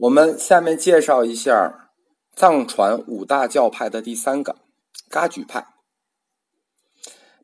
[0.00, 1.90] 我们下面介绍一下
[2.34, 4.56] 藏传五大教派的第三个
[5.10, 5.74] 噶举派。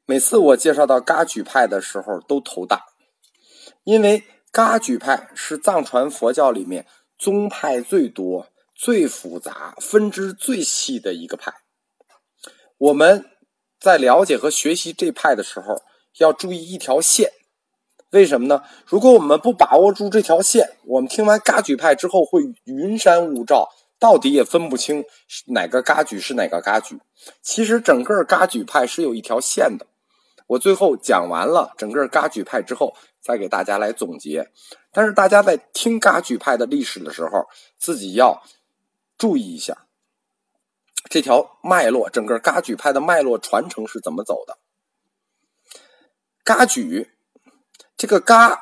[0.07, 2.87] 每次我介绍到噶举派的时候都头大，
[3.85, 6.87] 因为噶举派是藏传佛教里面
[7.19, 11.53] 宗派最多、最复杂、分支最细的一个派。
[12.79, 13.27] 我们
[13.79, 15.83] 在了解和学习这派的时候，
[16.21, 17.33] 要注意一条线。
[18.11, 18.63] 为什么呢？
[18.87, 25.05] 如果我们不把握住这条线，我们听完嘎举派之后会云山雾罩，到底也分不清
[25.47, 27.01] 哪个嘎举是哪个嘎举。
[27.43, 29.87] 其实整个嘎举派是有一条线的。
[30.47, 34.51] 我最后讲完了整个嘎举派之后，再给大家来总结。
[34.93, 37.47] 但是大家在听嘎举派的历史的时候，
[37.77, 38.41] 自己要
[39.19, 39.87] 注意一下
[41.11, 44.57] 这条脉络，整个嘎举派的脉络传承是怎么走的。
[46.45, 47.11] 嘎举。
[47.97, 48.61] 这个“嘎”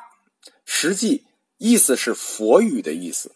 [0.65, 1.25] 实际
[1.57, 3.35] 意思是佛语的意思，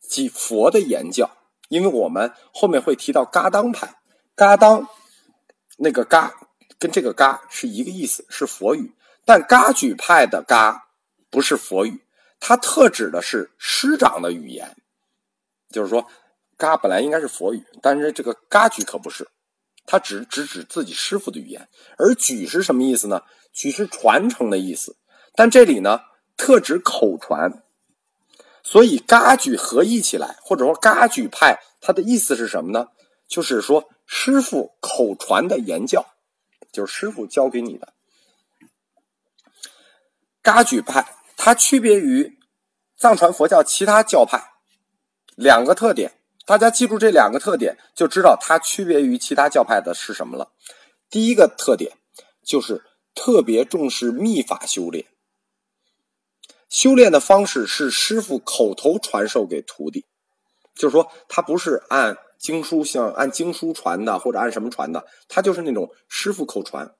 [0.00, 1.30] 即佛的言教。
[1.68, 3.96] 因为我们后面会提到噶当派，
[4.34, 4.88] 噶当
[5.76, 6.32] 那个“嘎”
[6.78, 8.94] 跟这个“嘎”是一个意思，是佛语。
[9.26, 10.88] 但噶举派的“嘎”
[11.28, 12.02] 不是佛语，
[12.40, 14.76] 它特指的是师长的语言。
[15.70, 16.06] 就是说
[16.56, 19.28] ，“嘎”本来应该是佛语，但是这个“噶举”可不是，
[19.84, 21.68] 它只只指自己师傅的语言。
[21.98, 24.96] 而“举”是什么意思呢？“举”是传承的意思。
[25.38, 26.00] 但这里呢，
[26.36, 27.62] 特指口传，
[28.64, 32.88] 所以噶举合译起来，或者说噶举派，它的意思是什么呢？
[33.28, 36.04] 就是说师傅口传的言教，
[36.72, 37.92] 就是师傅教给你的。
[40.42, 42.36] 噶举派它区别于
[42.96, 44.42] 藏传佛教其他教派
[45.36, 46.14] 两个特点，
[46.46, 50.50] 大家记住这两个特点，就知道它区别于其他教派的是什么了。
[51.08, 51.96] 第一个特点
[52.42, 55.06] 就是特别重视密法修炼。
[56.68, 60.04] 修炼的方式是师傅口头传授给徒弟，
[60.74, 66.94] 就是说他不是按经书像按经书传的，或者按什么传的，他就是那种师傅口传。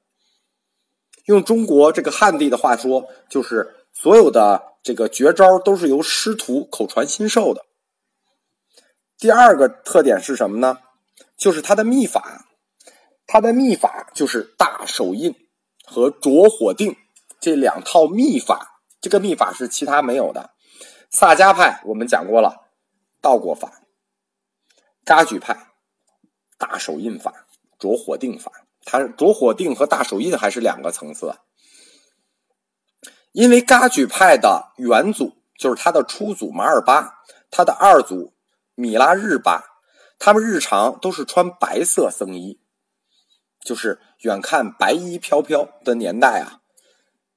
[1.27, 7.67] 用中国这个汉地的话说，就是所有的这个绝招都是由师徒口传心授的。
[9.19, 10.79] 第二个特点是什么呢？
[11.37, 12.47] 就是他的秘法，
[13.27, 15.35] 他的秘法就是大手印
[15.85, 16.97] 和着火定
[17.39, 18.78] 这两套秘法。
[19.01, 20.51] 这个秘法是其他没有的。
[21.11, 22.69] 萨迦派我们讲过了，
[23.23, 23.69] 道果法；
[25.05, 25.73] 噶举派
[26.59, 27.47] 大手印法、
[27.79, 28.53] 着火定法。
[28.85, 31.35] 它着火定和大手印还是两个层次。
[33.33, 38.35] 因为噶举派的元祖就是他的初祖马尔巴，他的二祖
[38.75, 39.83] 米拉日巴，
[40.19, 42.61] 他们日常都是穿白色僧衣，
[43.61, 46.61] 就是远看白衣飘飘的年代啊，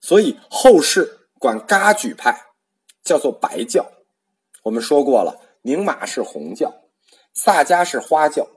[0.02, 1.21] 所以后世。
[1.41, 2.53] 管噶举派
[3.03, 3.91] 叫做白教，
[4.62, 6.72] 我们说过了，宁玛是红教，
[7.34, 8.47] 萨迦是花教，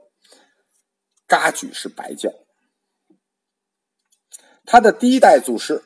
[1.25, 2.29] 噶举是白教。
[4.65, 5.83] 他的第一代祖师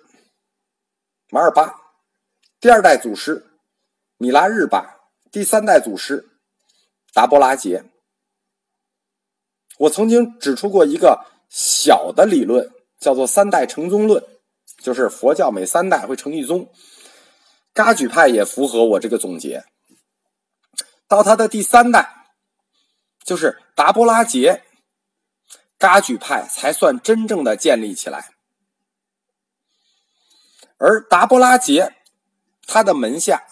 [1.30, 1.74] 马尔巴，
[2.60, 3.48] 第二代祖师
[4.18, 5.00] 米拉日巴，
[5.32, 6.28] 第三代祖师
[7.14, 7.86] 达波拉杰。
[9.78, 14.22] 我曾经指出过一个小的理论，叫做三代成宗论。
[14.82, 16.72] 就是佛教每三代会成一宗，
[17.74, 19.66] 噶举派也符合我这个总结。
[21.08, 22.28] 到他的第三代，
[23.24, 24.64] 就是达波拉杰，
[25.78, 28.32] 噶举派才算真正的建立起来。
[30.78, 31.94] 而达波拉杰，
[32.66, 33.44] 他的门下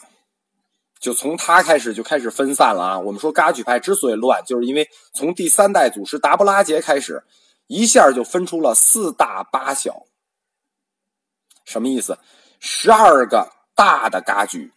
[0.98, 3.00] 就从他开始就开始分散了啊。
[3.00, 7.24] 我们说噶举派之所以乱，就是因为从第三代祖师达波拉杰开始，
[7.68, 10.06] 一下就分出了四大八小。
[11.68, 12.18] 什么意思？
[12.60, 14.72] 十二个大的噶举，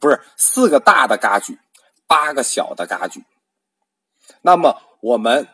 [0.00, 1.56] 不是四个大的噶举，
[2.08, 3.24] 八个小的噶举。
[4.42, 5.46] 那么我们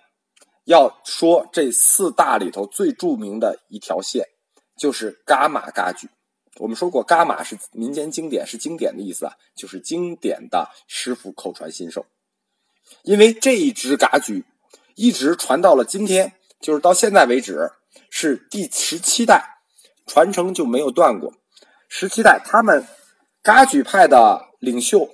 [0.64, 4.26] 要说这四大里头最著名的一条线，
[4.76, 6.08] 就是噶玛噶举。
[6.56, 12.06] 我们说过，噶玛是民间经典，是经典的意思啊，就是经典的师傅口传心授。
[13.02, 14.44] 因为这一支噶举
[14.96, 17.70] 一直传到了今天，就是到现在为止
[18.10, 19.57] 是第十七代。
[20.08, 21.34] 传承就没有断过。
[21.88, 22.84] 十七代，他们
[23.42, 25.08] 噶举派的领袖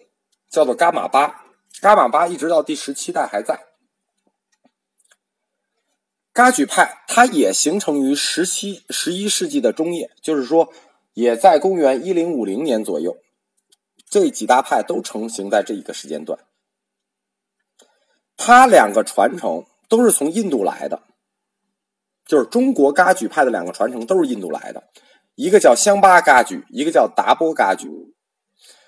[0.48, 1.44] 叫做噶玛巴，
[1.82, 3.66] 噶玛巴一直到第十七代还在。
[6.32, 10.72] 噶举派它也形成于十七、十一世纪的中叶，就是说
[11.12, 13.18] 也在公元一零五零年左右。
[14.08, 16.38] 这几大派都成型在这一个时间段。
[18.36, 21.02] 它两个传承都是从印度来的。
[22.26, 24.82] 就是中国噶举派的两个传承都是印度来的，
[25.34, 27.88] 一个叫香巴噶举，一个叫达波噶举。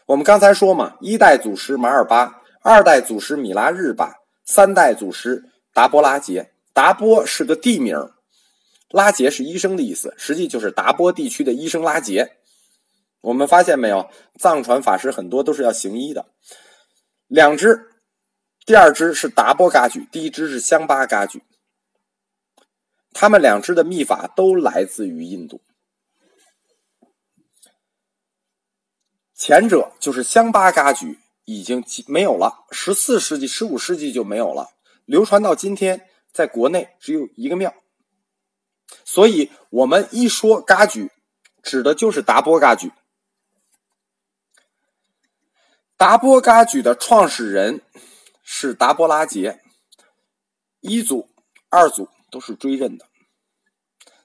[0.06, 5.44] 我们刚才说嘛，一代祖师马尔巴，二代祖师米拉日巴，三代祖师
[5.74, 6.52] 达波拉杰。
[6.72, 7.96] 达波是个地名，
[8.90, 12.36] 拉杰是医生的意思，实际就是达波地区的医生拉杰。
[13.22, 14.08] 我们发现没有，
[14.38, 16.26] 藏传法师很多都是要行医的。
[17.26, 17.88] 两支，
[18.64, 21.42] 第二支是达波噶举，第一支是香巴噶举。
[23.18, 25.62] 他们两支的秘法都来自于印度。
[29.34, 34.68] 前者就是香巴噶举，已经没有了，十四世纪、十五世纪就没有了，
[35.06, 37.74] 流传到今天，在国内只有一个庙。
[39.02, 41.10] 所以，我们一说噶举，
[41.62, 42.92] 指的就是达波噶举。
[45.96, 47.80] 达波噶举的创始人
[48.42, 49.62] 是达波拉杰，
[50.80, 51.30] 一组、
[51.70, 52.10] 二组。
[52.36, 53.06] 都是追认的。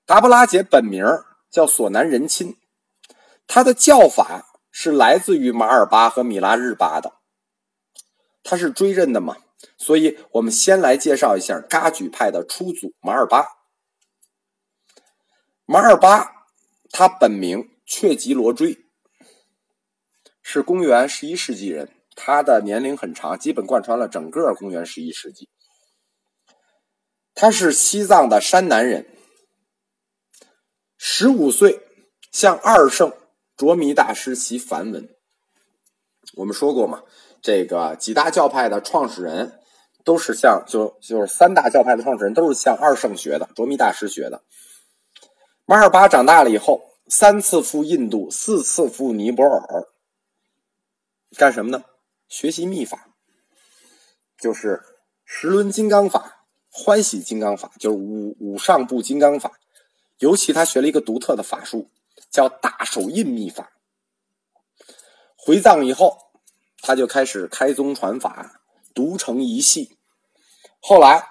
[0.05, 1.05] 达布拉杰本名
[1.49, 2.57] 叫索南仁钦，
[3.47, 7.13] 他的教法是来自于马尔巴和米拉日巴的，
[8.43, 9.37] 他是追认的嘛？
[9.77, 13.45] 所以我们先来介绍一下噶举派的初祖马尔巴。
[15.63, 16.47] 马尔巴
[16.89, 18.77] 他本名却吉罗追，
[20.41, 25.49] 是公元十一世纪人，他的年龄很长，基本贯穿了整个公元十一世纪。
[27.41, 29.07] 他是西藏的山南人，
[30.95, 31.81] 十五岁
[32.31, 33.11] 向二圣
[33.57, 35.09] 卓弥大师习梵文。
[36.35, 37.01] 我们说过嘛，
[37.41, 39.59] 这个几大教派的创始人
[40.03, 44.43] 都是向就就是三大教派的创始人都是向二圣学的，卓弥大师学的。
[45.65, 49.87] 马尔巴长大了以后，三次赴印度，四次赴尼泊尔，
[51.35, 51.85] 干什么呢？
[52.27, 53.09] 学习秘法，
[54.37, 54.79] 就是
[55.25, 56.37] 十轮金刚法。
[56.73, 59.51] 欢喜金刚法就是五五上部金刚法，
[60.19, 61.89] 尤其他学了一个独特的法术，
[62.29, 63.73] 叫大手印秘法。
[65.35, 66.17] 回藏以后，
[66.81, 68.61] 他就开始开宗传法，
[68.93, 69.97] 独成一系。
[70.79, 71.27] 后来，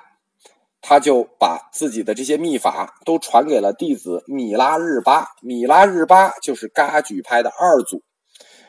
[0.83, 5.29] 他就把自己的这些秘法都传给了弟子米拉日巴。
[5.41, 8.03] 米拉日巴就是噶举派的二祖。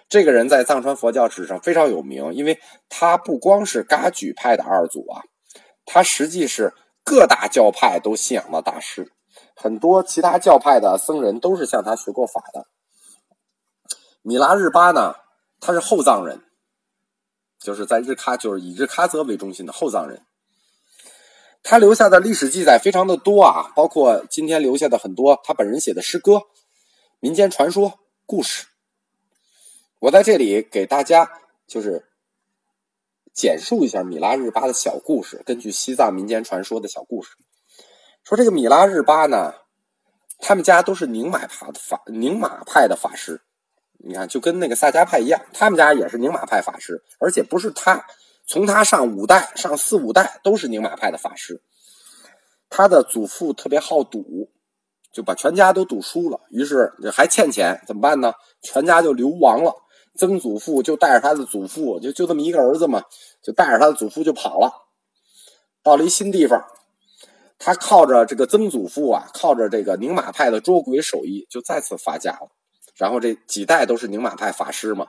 [0.07, 5.23] 这个人在藏传佛教史上非常有名，因为他不光是噶举派的二祖啊。
[5.85, 6.73] 他实际是
[7.03, 9.11] 各大教派都信仰的大师，
[9.55, 12.67] 很多其他教派的僧人都是向他学过法的。
[14.21, 15.15] 米拉日巴呢，
[15.59, 16.43] 他是后藏人，
[17.59, 20.25] 就是在日喀，就是以日喀则为中心的后藏人。
[21.63, 26.43] 他留下的历史记载非常的多啊，包括今天留下的很多他本人写的诗歌、
[27.19, 28.67] 民间传说、故事。
[29.99, 31.31] 我在这里给大家
[31.67, 32.10] 就是。
[33.33, 35.41] 简述一下米拉日巴的小故事。
[35.45, 37.31] 根据西藏民间传说的小故事，
[38.23, 39.53] 说这个米拉日巴呢，
[40.39, 43.41] 他们家都是宁玛派的法宁玛派的法师。
[44.03, 48.03] 你看，就跟那个萨迦派一样，他们家也是宁玛派法师，而且不是他，
[48.47, 51.61] 从他上五代、上四五代都是宁玛派的法师。
[52.69, 54.49] 他的祖父特别好赌，
[55.11, 58.33] 就把全家都赌输了，于是还欠钱，怎么办呢？
[58.61, 59.75] 全家就流亡了。
[60.17, 63.03] 曾祖父就带着他的祖父，就就这么一个儿子嘛，
[63.41, 64.71] 就带着他的祖父就跑了，
[65.81, 66.63] 到了一新地方，
[67.57, 72.49] 他靠着这个曾祖父啊，靠着这个宁玛派的捉鬼手艺，就再次发家了。
[72.97, 75.07] 然后这几代都是宁玛派法师嘛，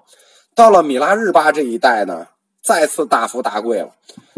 [0.54, 2.28] 到了米拉日巴这一代呢，
[2.62, 3.94] 再次大富大贵了。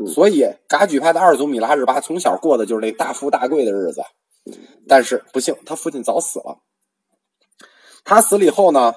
[0.07, 4.03] 所以噶举派的二祖米拉日巴从小过的就是那大富大贵的日子，
[4.88, 6.59] 但是不幸，他父亲早死了。
[8.03, 8.95] 他死了以后呢？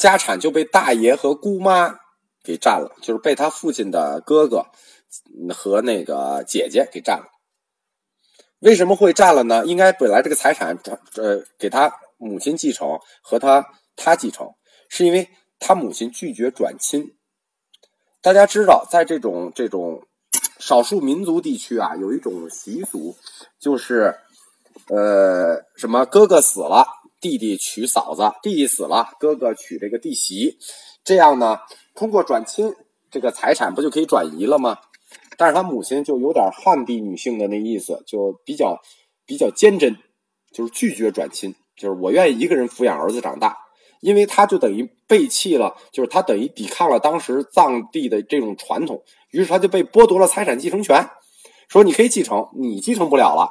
[0.00, 1.94] 家产就被大爷和姑妈
[2.42, 4.64] 给占了，就是被他父亲的哥哥
[5.54, 7.26] 和那个姐姐给占了。
[8.60, 9.66] 为什么会占了呢？
[9.66, 14.48] 应该本来这个财产转呃给他母亲继承和他他继承，
[14.88, 15.28] 是因为
[15.58, 17.14] 他母亲拒绝转亲。
[18.22, 20.02] 大家知道，在这种这种
[20.58, 23.14] 少数民族地区啊，有一种习俗，
[23.58, 24.16] 就是
[24.88, 26.86] 呃什么哥哥死了。
[27.20, 30.56] 弟弟娶嫂子，弟弟死了，哥哥娶这个弟媳，
[31.04, 31.60] 这样呢，
[31.94, 32.74] 通过转亲，
[33.10, 34.78] 这个财产不就可以转移了吗？
[35.36, 38.80] 但是他母亲就有点汉地女性的那意思，就比较
[39.26, 39.96] 比较坚贞，
[40.52, 43.56] 就是拒绝转亲，就是我愿意一个人抚养儿子长大，
[44.00, 51.08] 因为他就等于背弃了，就是他等于抵抗了当时藏地的这种传统，于是他就被剥夺了财产继承权，
[51.68, 53.50] 说你可以继承，你继承不了了，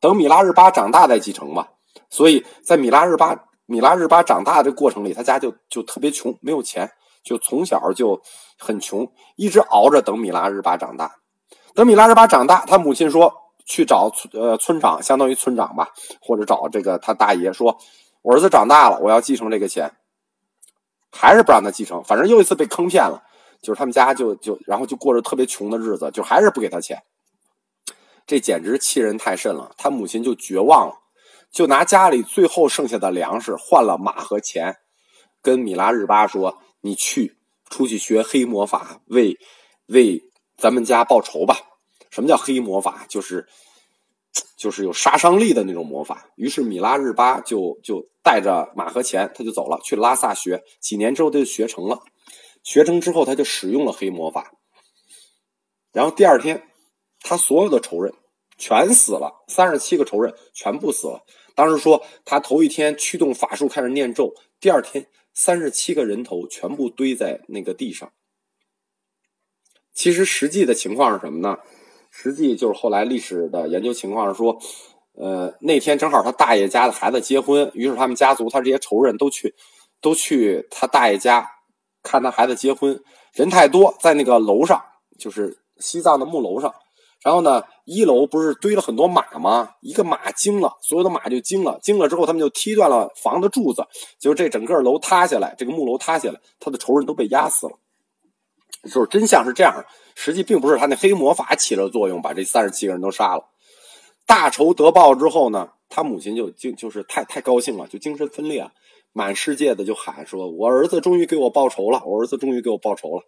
[0.00, 1.72] 等米拉日巴长大再继承吧。
[2.16, 6.90] 所以在米拉日巴米拉日巴长大的过程里，他家就就特别穷，没有钱，
[7.22, 8.22] 就从小就
[8.58, 9.06] 很穷，
[9.36, 11.16] 一直熬着等米拉日巴长大。
[11.74, 13.34] 等米拉日巴长大，他母亲说
[13.66, 15.90] 去找村呃村长，相当于村长吧，
[16.22, 17.76] 或者找这个他大爷说，
[18.22, 19.92] 我儿子长大了，我要继承这个钱，
[21.12, 23.22] 还是不让他继承，反正又一次被坑骗了，
[23.60, 27.02] 就是他们家就就然后就过着特别穷的日子，就还是不给他钱。
[28.26, 30.94] 这简直气人太甚了，他母亲就绝望了，
[31.56, 34.76] 就拿家里最后剩下的粮食换了马和钱，
[35.40, 37.38] 跟米拉日巴说：“你去
[37.70, 39.38] 出去学黑魔法，为
[39.86, 40.20] 为
[40.58, 41.56] 咱们家报仇吧。”
[42.12, 43.06] 什么叫黑魔法？
[43.08, 43.48] 就是
[44.58, 46.28] 就是有杀伤力的那种魔法。
[46.36, 50.62] 于是米拉日巴就就带着马和钱，他就走了，去拉萨学。
[50.78, 52.00] 几年之后，他就学成了。
[52.62, 54.52] 学成之后，他就使用了黑魔法。
[55.90, 56.68] 然后第二天。
[57.22, 58.14] 他所有的仇人
[58.56, 61.24] 全死了，三十七个仇人全部死了。
[61.56, 68.12] 当时说他头一天驱动法术开始念咒，第二天三十七个人头全部堆在那个地上。
[69.92, 71.58] 其实实际的情况是什么呢？
[72.10, 74.58] 实际就是后来历史的研究情况是说，
[75.14, 79.54] 呃，那天正好他大爷家的孩子结婚，于是他们家族他这些仇人都去
[80.00, 81.50] 都去他大爷家
[82.02, 84.82] 看他孩子结婚，人太多，在那个楼上，
[85.18, 86.74] 就是西藏的木楼上。
[87.22, 89.70] 然后呢，一楼不是堆了很多马吗？
[89.80, 91.78] 一个马惊了，所有的马就惊了。
[91.82, 93.84] 惊了之后，他们就踢断了房的柱子，
[94.18, 97.72] 结果这整个楼塌下来，这个木楼塌下来，他的仇人都被压死了。
[98.84, 103.44] 就是真相是这样，实际并不是他那黑魔法起了作用，把这三十七个人都杀了。
[104.24, 108.70] 大仇得报之后呢，他母亲就就就是太太高兴了，就精神分裂，
[109.12, 113.22] 满世界的就喊说：“我儿子终于给我报仇了，我儿子终于给我报仇了。”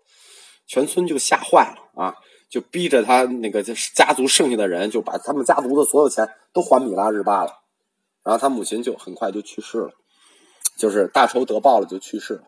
[0.69, 2.15] 全村就吓坏了啊。
[2.49, 7.53] 就逼着他那个家族剩下的人，就把他们家族的所有钱都还米拉日巴了，
[8.25, 9.91] 然后他母亲就很快就去世了，
[10.77, 12.45] 就是大仇得报了就去世了。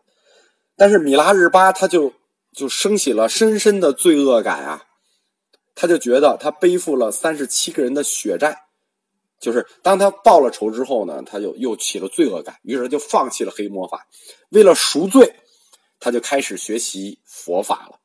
[0.75, 2.13] 但是米拉日巴他就
[2.51, 4.85] 就升起了深深的罪恶感啊，
[5.75, 8.63] 他就觉得他背负了三十七个人的血债，
[9.39, 14.07] 就是当他报了仇之后呢，他就又起了罪恶感，于是他就放弃了黑魔法，
[14.49, 15.35] 为了赎罪，
[15.99, 17.99] 他就开始学习佛法了。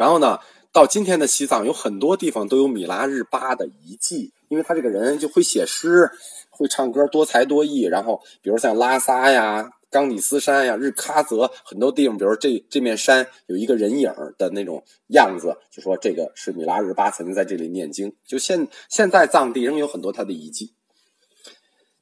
[0.00, 0.38] 然后呢，
[0.72, 6.10] 到今天的西藏有很多地方都有米拉日巴的遗迹，因为他这个人就会写诗，
[6.48, 7.82] 会唱歌，多才多艺。
[7.82, 18.10] 然后，比如像拉萨呀、冈底斯山呀、日喀则很多地方，比如这这面山有一个人影的那种样子，就说这个是米拉日巴曾经在这里念经。
[18.26, 20.72] 就现现在藏地仍有很多他的遗迹。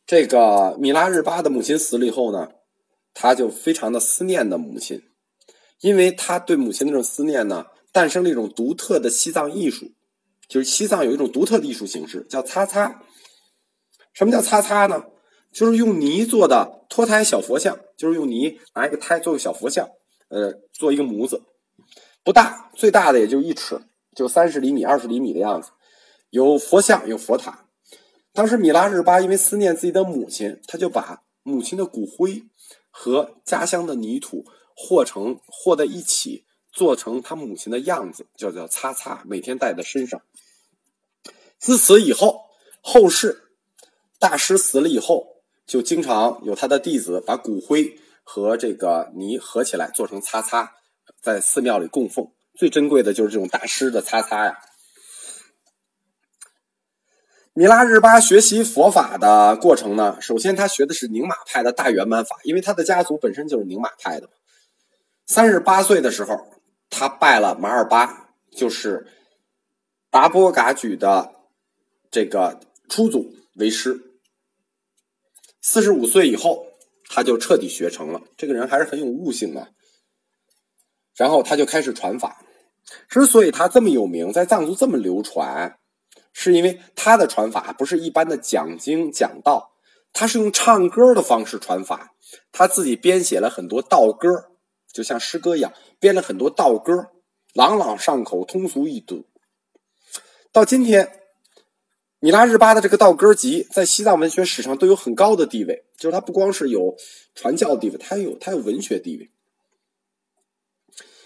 [0.07, 2.49] 这个米拉日巴的母亲死了以后呢，
[3.13, 5.03] 他就非常的思念的母亲，
[5.81, 7.67] 因为他对母亲那种思念呢。
[7.93, 9.93] 诞生了一种独特的西藏艺术，
[10.49, 13.03] 就是西藏有一种独特的艺术形式，叫擦擦。
[14.13, 15.05] 什么叫擦擦呢？
[15.53, 19.89] 就是用泥做的脱胎小佛像，就是用泥拿一个胎做个小佛像，
[20.29, 21.43] 呃，做一个模子，
[22.23, 23.81] 不大，最大的也就一尺，
[24.15, 25.71] 就三十厘米、二十厘米的样子。
[26.31, 27.67] 有佛像，有佛塔。
[28.35, 32.45] 当时米拉日巴因为思念自己的母亲，他就把母亲的骨灰
[32.91, 34.45] 和家乡的泥土
[34.77, 36.45] 和成和在一起。
[36.71, 40.21] 做成他母亲的样子，叫叫擦擦，每天带在身上。
[41.59, 42.43] 自此以后，
[42.81, 43.51] 后世
[44.21, 50.75] 大师死了以后，就经常有他的弟子把骨灰和这个泥合起来做成擦擦，
[51.21, 52.31] 在寺庙里供奉。
[52.55, 54.59] 最珍贵的就是这种大师的擦擦呀。
[57.55, 64.31] 米拉日巴学习佛法的过程呢，首先他学的是宁玛派的大圆满法，因为他的家族本身就是宁玛派的。
[65.27, 66.58] 三十八岁的时候。
[66.91, 69.07] 他拜了马尔巴，就是
[70.11, 71.35] 达波噶举的
[72.11, 74.01] 这个初祖为师。
[75.61, 76.67] 四十五岁以后，
[77.09, 78.23] 他就彻底学成了。
[78.37, 79.69] 这个人还是很有悟性的。
[81.15, 82.43] 然后他就开始传法。
[83.09, 85.79] 之所以他这么有名，在藏族这么流传，
[86.33, 89.73] 是因为他的传法不是一般的讲经讲道，
[90.13, 92.15] 他是用唱歌的方式传法。
[92.51, 94.53] 他自己编写了很多道歌。
[94.99, 97.13] 就像诗歌一样，编了很多道歌，
[97.55, 99.27] 朗朗上口，通俗易读。
[100.51, 101.21] 到今天，
[102.19, 105.85] 米拉日巴的这个道歌集在西藏文学史上都有很高的地位。
[105.97, 106.97] 就是它不光是有
[107.37, 109.31] 传教地位，它有它有文学地位。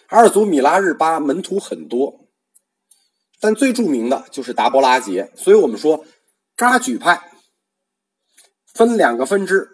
[0.06, 2.28] 二祖米拉日巴门徒很多，
[3.40, 5.32] 但最著名的就是达波拉杰。
[5.34, 6.04] 所以我们说，
[6.58, 7.32] 扎举派
[8.66, 9.66] 分两个分支：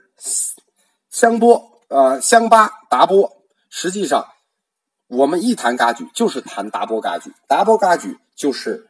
[1.11, 3.38] 香波、呃香巴、达波。
[3.71, 4.27] 实际上，
[5.09, 7.33] 我们一谈噶举，就是谈达波噶举。
[7.47, 8.89] 达波噶举就是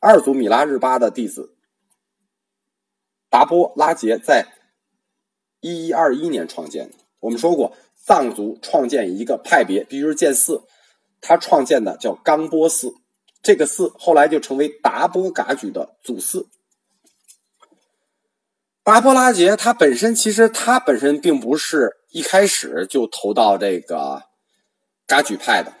[0.00, 1.56] 二祖米拉日巴的弟子
[3.28, 4.46] 达波拉杰在
[5.60, 6.96] 一一二一年创建的。
[7.18, 10.62] 我们说过，藏族创建一个派别必须是建寺，
[11.20, 12.94] 他创建的叫冈波寺，
[13.42, 16.48] 这个寺后来就成为达波噶举的祖寺。
[18.82, 21.99] 达波拉杰他本身其实他本身并不是。
[22.10, 24.22] 一开始就投到这个
[25.06, 25.72] 噶举派的，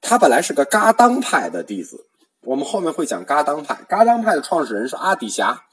[0.00, 2.06] 他本来是个噶当派的弟子，
[2.42, 3.74] 我们后面会讲噶当派。
[3.88, 5.64] 噶当派的创始人是阿底峡，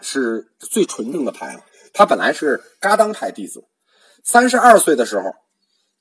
[0.00, 1.64] 是最纯正的派了。
[1.92, 3.64] 他本来是噶当派弟子，
[4.24, 5.34] 三十二岁的时候，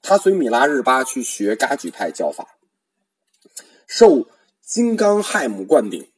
[0.01, 2.47] 他随米拉日巴去学噶举派教法，
[3.87, 4.27] 受
[4.61, 6.11] 金刚亥母灌顶，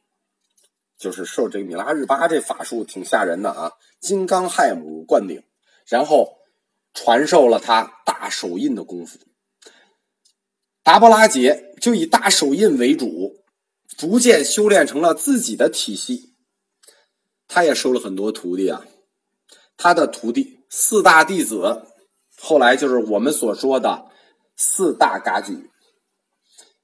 [0.98, 3.72] 就是受这个米拉日巴这法术挺吓人的啊！
[4.00, 5.42] 金刚亥母灌顶，
[5.86, 6.36] 然后
[6.94, 9.18] 传授了他大手印的功夫。
[10.82, 13.44] 达波拉杰就以大手印为主，
[13.98, 16.34] 逐渐修炼成了自己的体系。
[17.48, 18.84] 他也收了很多徒弟啊，
[19.76, 21.86] 他的徒弟四大弟子，
[22.40, 24.06] 后来就是我们所说的
[24.56, 25.70] 四大嘎举：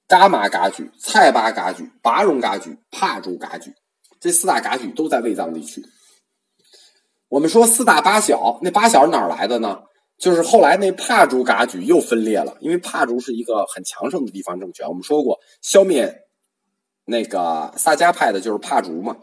[0.09, 3.75] 伽马嘎举、蔡巴嘎举、拔荣嘎举、帕竹嘎举。
[4.21, 5.85] 这四大嘎举都在卫藏地区。
[7.29, 9.83] 我们说四大八小，那八小是哪儿来的呢？
[10.21, 14.87] 就是后来那帕竹噶举又分裂了，因为帕竹是一个很强盛的地方政权。
[14.87, 16.29] 我们说过，消灭
[17.07, 19.17] 那个萨迦派的就是帕竹嘛。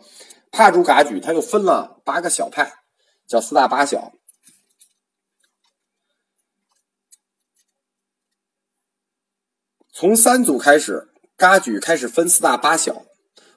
[0.50, 2.74] 帕竹噶举他又分了八个小派，
[3.27, 4.12] 叫四大八小。
[9.94, 13.06] 从三组开始，噶举开始分四大八小。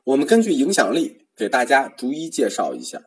[0.05, 3.01] 我们根据影响力给大家逐一介绍一下。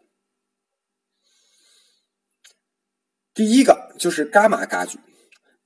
[3.34, 5.00] 第一个就是伽马噶举，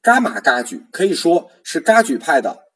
[0.02, 2.70] 伽马噶举可以说是噶举派的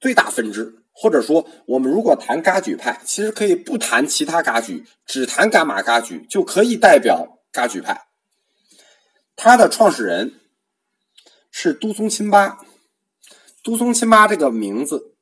[0.00, 8.06] 最大分支，或者说我们如果谈噶举派，其实可以不谈其他噶举，只谈伽马噶举就可以代表噶举派。
[9.36, 10.40] 他的创始人
[11.50, 12.60] 是都松钦巴，
[13.62, 15.14] 都松钦巴这个名字，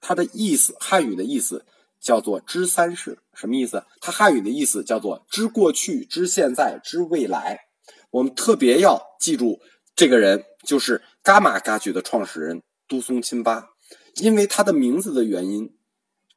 [0.00, 1.64] 它的意思汉语的意思
[2.00, 3.84] 叫做知三世，什么意思？
[4.00, 7.66] 它汉语的意思叫做知过去、知现在、知未来。
[8.14, 9.60] 我们特别要记住，
[9.96, 13.70] 这个人就是伽马噶举的创始人都松钦巴，
[14.14, 15.76] 因为他的名字的原因，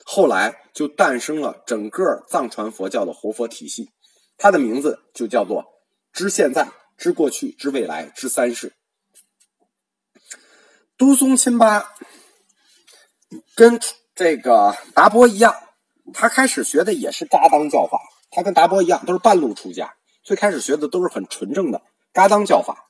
[0.03, 3.91] 后来就诞生了整个藏传佛教的活佛体系。
[4.39, 5.65] 他的名字就叫做
[6.11, 8.73] 知现在、知过去、知未来、知三世。
[10.97, 11.93] 都松钦巴
[13.53, 13.79] 跟
[14.15, 15.53] 这个达波一样，
[16.11, 17.99] 他开始学的也是噶当教法，
[18.31, 19.93] 他跟达波一样都是半路出家。
[20.27, 22.89] 最开始学的都是很纯正的嘎当教法，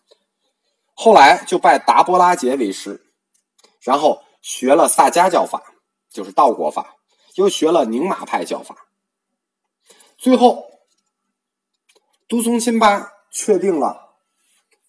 [0.95, 3.05] 后来就拜达波拉杰为师，
[3.79, 5.61] 然后学了萨迦教法，
[6.09, 6.95] 就是道果法，
[7.35, 8.87] 又学了宁玛派教法，
[10.17, 10.81] 最后
[12.27, 14.15] 都松钦巴确定了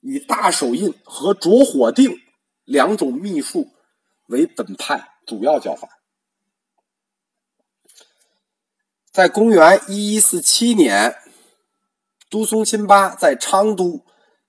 [0.00, 2.18] 以大手印和着火定
[2.64, 3.74] 两种秘术
[4.28, 6.00] 为本派主要教法，
[9.12, 11.14] 在公元一一四七年。
[12.30, 14.04] 都松钦巴在昌都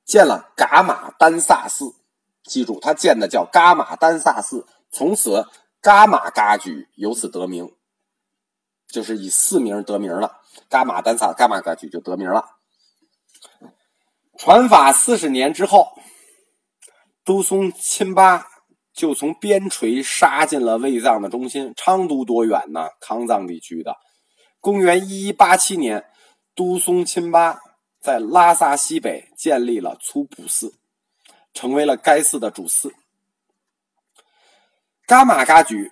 [0.06, 1.94] 建了噶玛丹萨寺，
[2.44, 4.68] 记住，他建的叫噶玛丹萨寺。
[4.92, 5.48] 从此，
[5.82, 7.72] 噶玛噶举由此得名，
[8.88, 10.42] 就是以寺名得名了。
[10.68, 12.44] 噶玛丹萨噶玛噶举就得名了。
[14.38, 15.90] 传法四十年之后，
[17.24, 18.48] 都松钦巴
[18.94, 21.72] 就从边陲杀进了卫藏的中心。
[21.78, 22.88] 昌都多远呢？
[23.00, 23.96] 康藏地区的。
[24.60, 26.06] 公元一一八七年，
[26.56, 27.60] 都松钦巴。
[28.00, 30.74] 在拉萨西北建立了粗普寺，
[31.54, 32.94] 成为了该寺的主寺。
[35.06, 35.92] 噶玛噶举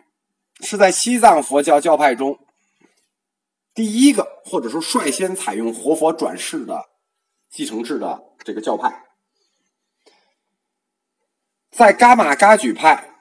[0.62, 2.40] 是在西藏佛教教派中
[3.74, 6.86] 第一个，或者说率先采用活佛转世的
[7.50, 9.04] 继承制的这个教派。
[11.72, 13.20] 在噶玛噶举派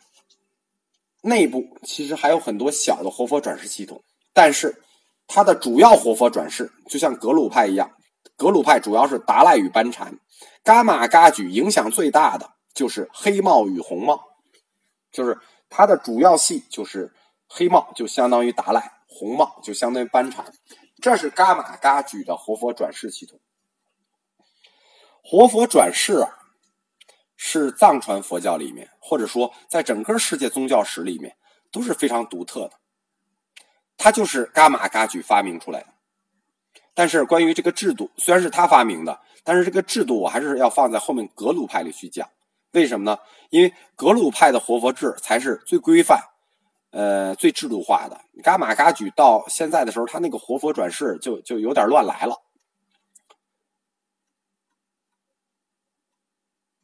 [1.23, 4.83] 内部，其实还有很多小的活佛转世系统，但是
[5.27, 7.96] 它的主要活佛转世，就像格鲁派一样。
[8.37, 10.19] 格鲁派主要是达赖与班禅，
[10.63, 14.23] 伽马噶举影响最大的就是黑帽与红帽，
[15.11, 15.39] 就是
[15.71, 17.15] 它的主要系就是
[17.49, 20.53] 黑帽，就相当于达赖；红帽就相当于班禅。
[21.01, 23.41] 这是伽马噶举的活佛转世系统。
[25.23, 26.29] 活佛转世啊，
[27.37, 31.37] 是藏传佛教里面，或者说在整个世界宗教史里面
[31.73, 32.73] 都是非常独特的。
[33.97, 35.89] 它就是伽马噶举发明出来的。
[36.97, 42.27] 但是关于这个制度，虽然是他发明的，但是这个制度我还是要放在后面格鲁派里去讲。
[42.73, 43.19] 为什么呢？
[43.51, 46.19] 因为格鲁派的活佛制才是最规范、
[46.93, 48.19] 呃最制度化的。
[48.43, 52.43] 伽马噶举到现在的时候，他那个活佛转世就就有点乱来了。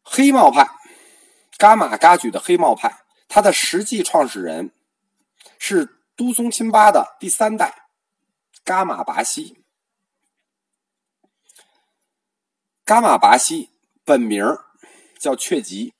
[0.04, 0.68] 黑帽派，
[1.56, 4.72] 伽马噶举的黑帽派，他的实际创始人
[5.58, 7.88] 是都松钦巴的第三代
[8.62, 9.61] 伽马拔西。
[12.84, 13.70] 伽马拔西
[14.04, 14.44] 本名
[15.16, 15.94] 叫确吉，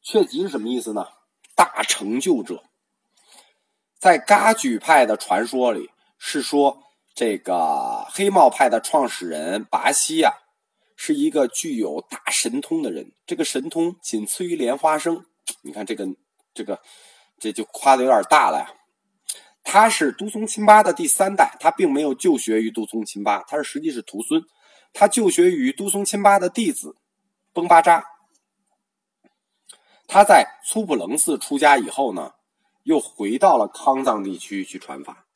[0.00, 1.08] 确吉是什么意思呢？
[1.56, 2.62] 大成就者。
[3.98, 6.84] 在噶举派的传说里，是说
[7.16, 10.32] 这个黑帽派的创始人拔西呀，
[10.94, 13.10] 是一个具有大神通的人。
[13.26, 15.26] 这个神通仅次于莲花生。
[15.62, 16.06] 你看这个，
[16.54, 16.80] 这个，
[17.40, 18.72] 这就夸的有点大了呀。
[19.64, 24.40] 他是都松亲巴的第三代，他并没有就学于都松亲巴，他是实际是徒孙。
[24.94, 26.96] 他就学于都松亲巴的弟子
[27.52, 28.06] 崩巴扎。
[30.06, 32.34] 他在粗普楞寺出家以后呢，
[32.84, 35.26] 又回到了康藏地区去传法。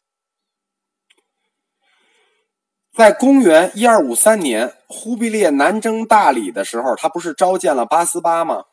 [2.92, 8.64] 在公元一二五三年，忽必烈南征大理的时候，他不是召见了八思巴吗？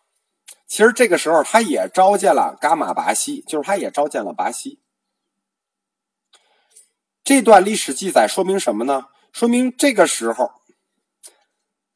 [0.67, 4.79] 其实这个时候，他也召见了噶玛拔西，就是他也召见了拔西。
[7.23, 9.07] 这段历史记载说明什么呢？
[9.31, 10.51] 说明这个时候，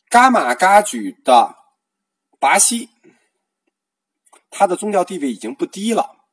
[0.10, 1.56] 伽马嘎举的
[2.40, 2.90] 拔西，
[4.50, 6.26] 他的宗教地位已经不低了。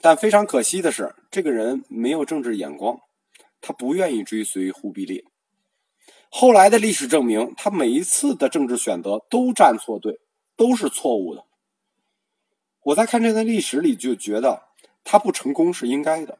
[0.00, 2.98] 但非常可惜的是，这个人没有政治眼光，
[3.60, 5.24] 他不愿意追随忽必烈。
[6.28, 10.20] 后来的历史证明，他每一次的政治选择都站错队。
[10.56, 11.44] 都是错误的。
[12.80, 14.68] 我在看这段历史里就觉得
[15.02, 16.38] 他不成功是应该的。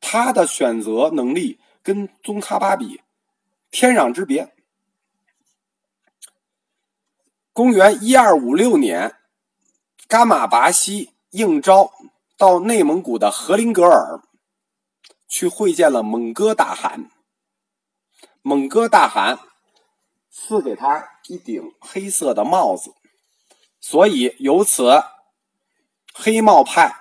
[0.00, 3.00] 他的选择能力跟宗喀巴比
[3.70, 4.52] 天壤之别。
[7.60, 9.16] 公元一二五六年，
[10.08, 11.92] 伽马拔西应召
[12.38, 14.22] 到内蒙古的和林格尔
[15.28, 17.10] 去会见了蒙哥大汗。
[18.40, 19.38] 蒙哥大汗
[20.30, 22.94] 赐给他一顶黑色的帽子。
[23.78, 25.02] 所以由此，
[26.14, 26.96] 黑帽派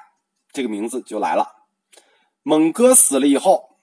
[0.52, 1.54] 这个名字就来了。
[2.43, 3.78] 蒙哥死了以后，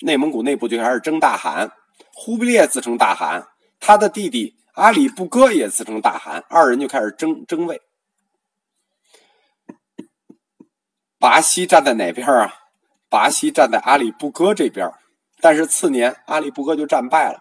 [0.00, 1.70] 内蒙古内部就开始争大汗。
[2.14, 7.80] 忽必烈自称大汗，他的弟弟阿里不哥也自称大汗，二人就开始争争位。
[11.18, 12.52] 拔西站在哪边啊？
[13.08, 14.92] 拔西站在阿里不哥这边，
[15.40, 17.40] 但是次年阿里不哥就战败了。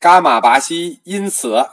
[0.00, 1.68] 伽马拔西因此。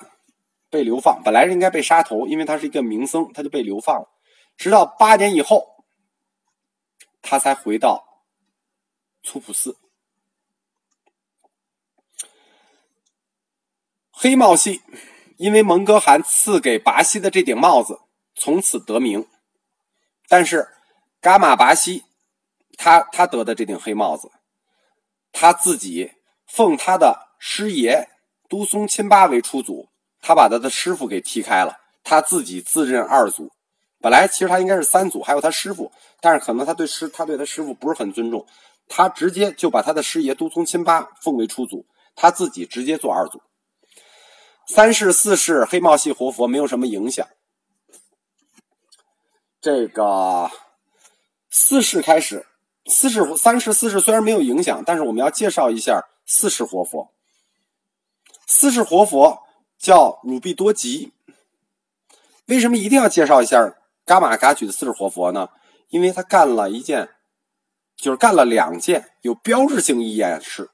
[0.68, 4.10] 被流放，本来是应该被杀头，因为他是一个名僧，他就被流放了。
[4.58, 5.86] 直到八年以后，
[7.22, 8.04] 他才回到
[9.24, 9.78] 粗普寺。
[14.18, 14.82] 黑帽系
[15.36, 18.00] 因为蒙哥汗赐给拔西的这顶帽子，
[18.34, 19.28] 从此得名。
[20.30, 20.70] 但是
[21.20, 22.06] 噶玛拔西，
[22.78, 24.32] 他他得的这顶黑帽子，
[25.34, 26.14] 他自己
[26.48, 28.08] 奉他的师爷
[28.48, 29.90] 都松亲巴为出祖。
[30.22, 33.52] 他把他的师傅给踢开了，他自己自认二祖。
[34.00, 38.48] 本来其实他应该是三祖，还有他师傅，但是可能他对师他对他师傅不是很尊重，
[38.88, 43.42] 他直接就把他的师爷都松亲巴奉为出祖，他自己直接做二祖。
[44.68, 47.28] 三世四世黑帽系活佛没有什么影响。
[49.62, 50.52] 这个
[51.50, 52.46] 四世开始，
[52.86, 57.12] 四世三世四世虽然没有影响，但是我们要介绍一下四世活佛。
[58.46, 59.44] 四世活佛。
[59.78, 61.12] 叫鲁毕多吉，
[62.46, 65.50] 为什么一定要介绍一下噶玛噶举的四世活佛呢？
[65.90, 67.10] 因为他干了一件，
[67.96, 70.72] 就是干了两件有标志性意义的事。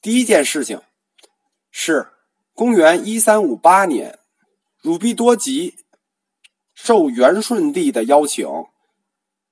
[0.00, 0.82] 第一件事情
[1.70, 2.13] 是
[2.54, 4.20] 公元一三五八年，
[4.80, 5.74] 鲁毕多吉
[6.72, 8.46] 受元顺帝的邀请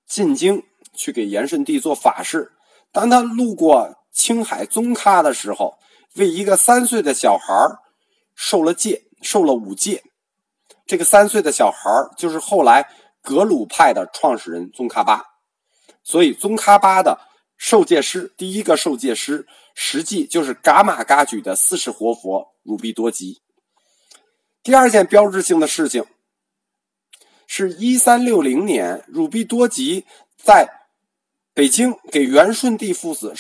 [0.07, 0.63] 进京
[0.95, 2.53] 去给元顺帝做法事。
[2.93, 5.79] 当他路过青海宗喀的时候，
[6.15, 7.81] 为一个三岁的小孩儿。
[8.35, 10.03] 受了戒，受了五戒。
[10.87, 12.89] 这个三岁的小孩就是后来
[13.21, 15.23] 格鲁派的创始人宗喀巴。
[16.03, 17.21] 所以宗喀巴的
[17.59, 23.43] 受戒师，第一个受戒师，实际就是噶玛噶举的四世活佛鲁毕多吉。
[24.63, 26.05] 第二件标志性的事情，
[27.47, 30.07] 是一三六零年，汝毕多吉
[30.37, 30.69] 在
[31.53, 33.35] 北京给元顺帝父子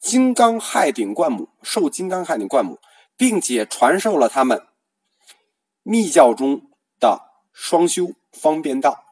[0.00, 2.78] 金刚亥顶灌母，受金刚亥顶灌母。
[3.14, 4.66] 并且传授了他们
[5.82, 6.62] 密教中
[6.98, 7.20] 的
[7.52, 9.04] 双修方便道。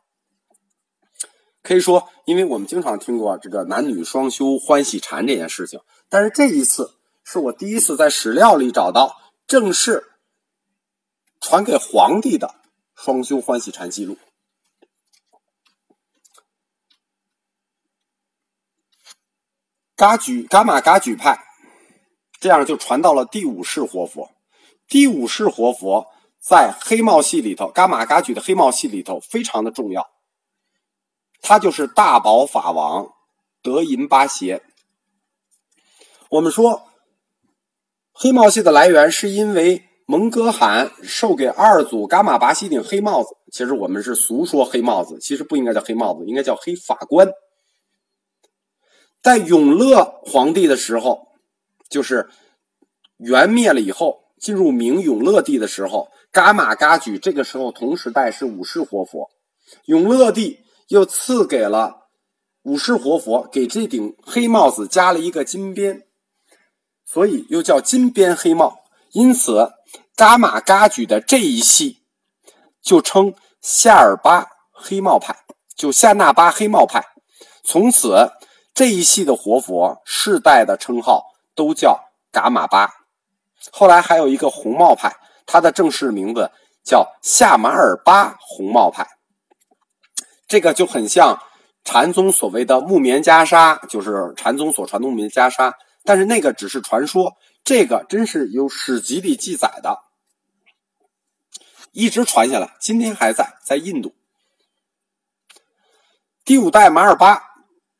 [1.62, 5.78] 可以说，因为我们经常听过这个男女双修欢喜禅这件事情，
[6.10, 10.10] 但是这一次是我第一次在史料里找到正式
[11.40, 12.56] 传给皇帝的
[12.96, 14.18] 双修欢喜禅记录。
[19.94, 21.46] 噶举噶玛噶举派。
[22.40, 24.32] 这样就传到了第五世活佛。
[24.88, 26.06] 第五世活佛
[26.40, 30.10] 在黑帽系里头，噶玛噶举的黑帽系里头非常的重要。
[31.42, 33.12] 他就是大宝法王
[33.62, 34.64] 德银巴邪。
[36.30, 36.82] 我们说
[38.12, 47.32] 黑帽系的来源是因为蒙哥汗授给二祖噶玛拔西顶黑帽子，其实我们是俗说黑帽子，其实不应该叫黑帽子，应该叫黑法官。
[49.20, 51.26] 在永乐皇帝的时候，
[51.88, 52.28] 就是
[53.16, 59.30] 元灭了以后，进入明永乐帝的时候，噶玛噶举这个时候同时代是五世活佛，
[59.86, 62.06] 永乐帝又赐给了
[62.62, 66.04] 五世活佛给这顶黑帽子加了一个金边，
[67.10, 68.78] 所以又叫金边黑帽。
[69.12, 69.72] 因此，
[70.14, 72.02] 噶玛噶举的这一系
[72.80, 75.36] 就称夏尔巴黑帽派，
[75.74, 77.04] 就夏纳巴黑帽派。
[77.64, 78.30] 从此。
[78.72, 82.88] 这一系的活佛世代的称号都叫噶玛巴，
[83.72, 86.50] 后来还有一个红帽派，它的正式名字
[86.82, 89.06] 叫夏马尔巴红帽派。
[90.46, 91.42] 这个就很像
[91.84, 95.74] 禅宗所谓的木棉袈裟，就是禅宗所传的木棉袈裟，
[96.10, 100.00] 但是那个只是传说，这个真是有史籍里记载的，
[101.92, 104.12] 一直传下来，今天还在，在印度。
[106.44, 107.44] 第五代马尔巴。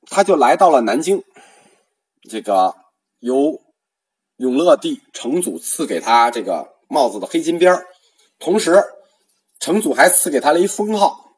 [0.07, 1.23] 他就来到了南京，
[2.29, 2.75] 这个
[3.21, 3.63] 由
[4.39, 7.87] 永乐帝成祖赐给他这个帽子的黑金边
[8.41, 8.83] 同时
[9.61, 11.37] 成祖还赐给他了一封号，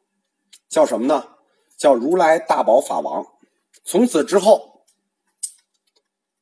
[0.69, 1.27] 叫什么呢？
[1.77, 3.27] 叫如来大宝法王。
[3.85, 4.72] 从此之后，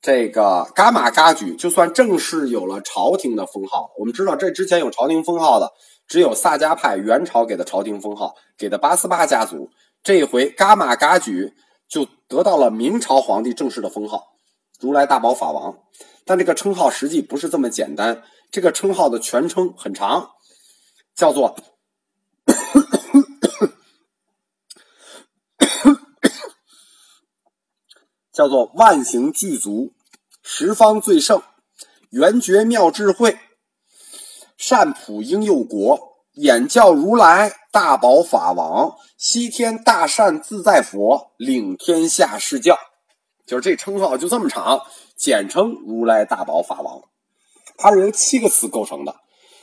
[0.01, 3.91] 这个噶玛噶举就算正式有了朝廷的封号。
[3.97, 5.71] 我们知道，这之前有朝廷封号的
[6.07, 9.69] 只有萨迦派元朝给的朝廷封号，给的八思巴家族。
[10.03, 11.53] 这一回噶玛噶举。
[11.91, 14.27] 就得到了明朝皇帝正式的封号
[14.79, 15.77] “如来大宝法王”，
[16.23, 18.23] 但这个称号实际不是这么简单。
[18.49, 20.29] 这个称号的全称很长，
[21.13, 21.53] 叫做
[28.41, 29.93] 叫做万行具足、
[30.41, 31.43] 十方最胜、
[32.10, 33.38] 圆觉妙智慧、
[34.58, 37.54] 善普应佑国、演教如来。
[37.71, 42.77] 大宝法王，西天大善自在佛，领天下释教，
[43.45, 44.82] 就是这称号就这么长，
[45.15, 47.01] 简称如来大宝法王。
[47.77, 49.15] 它是由七个词构成的，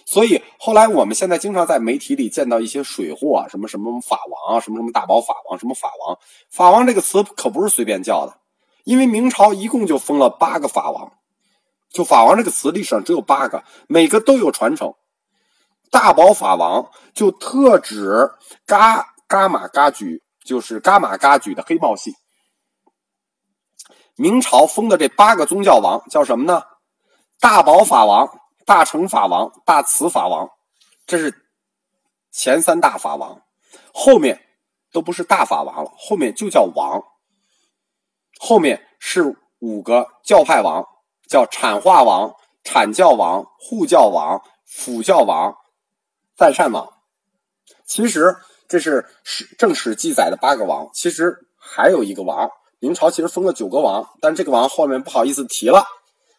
[0.06, 6.18] 所以后来我们现在经常在媒体里见到一些水货，啊什么什么法王啊，什么什么大宝法王，什么法王。
[6.48, 8.38] 法王这个词可不是随便叫的，
[8.88, 11.12] 因为明朝一共就封了八个法王，
[11.90, 14.94] 就法王这个词历史上只有八个，每个都有传承。
[15.90, 18.30] 大宝法王就特指
[18.64, 22.14] 嘎嘎玛嘎举，就是嘎玛嘎举的黑帽系。
[24.16, 26.62] 明朝封的这八个宗教王叫什么呢？
[27.40, 30.48] 大宝法王、大乘法王、大慈法王，
[31.06, 31.46] 这是
[32.32, 33.42] 前三大法王，
[33.92, 34.40] 后面
[34.92, 37.02] 都不是大法王了，后面就叫王。
[38.38, 40.84] 后面是五个教派王，
[41.28, 42.32] 叫阐化王、
[42.64, 45.54] 阐教王、护教王、辅教王。
[46.36, 46.88] 赞善王，
[47.84, 48.36] 其实
[48.68, 52.48] 这是史正史记载的八个王，其实还有一个王。
[52.78, 55.84] 明朝其实封了九个王，但这个王后面不好意思提了。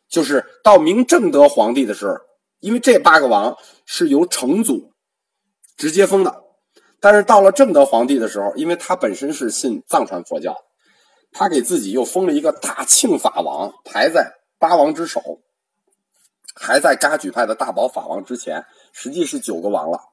[0.08, 2.14] 就是到明正德皇帝的时候，
[2.62, 4.94] 因为这八个王是由成祖
[5.76, 6.44] 直接封的，
[7.02, 10.56] 但是到了正德皇帝的时候，因为他本身是信藏传佛教，
[11.32, 15.42] 他给自己又封了一个大庆法王，排在八王之首。
[16.56, 20.10] 还在噶举派的大宝法王之前，实际是九个王了。